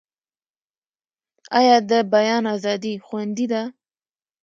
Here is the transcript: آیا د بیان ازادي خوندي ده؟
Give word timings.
آیا 1.59 1.77
د 1.89 1.91
بیان 2.13 2.43
ازادي 2.55 2.93
خوندي 3.05 3.45
ده؟ 3.51 3.63